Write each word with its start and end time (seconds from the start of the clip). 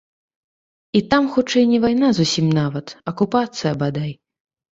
І 0.99 1.01
там 1.11 1.27
хутчэй 1.35 1.65
не 1.73 1.79
вайна 1.83 2.09
зусім 2.21 2.47
нават, 2.61 2.93
акупацыя, 3.11 3.77
бадай. 3.85 4.11